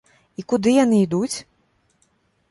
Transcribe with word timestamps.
І 0.41 0.45
куды 0.53 0.71
яны 0.77 1.01
ідуць? 1.07 1.33